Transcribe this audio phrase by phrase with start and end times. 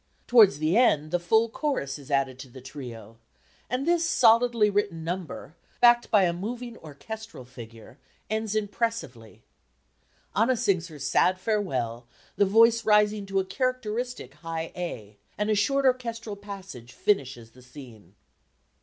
[0.25, 3.19] Towards the end the full chorus is added to the trio;
[3.69, 9.43] and this solidly written number, backed by a moving orchestral figure, ends impressively.
[10.35, 15.55] Anna sings her sad farewell, the voice rising to a characteristic high A, and a
[15.55, 18.15] short orchestral passage finishes the scene.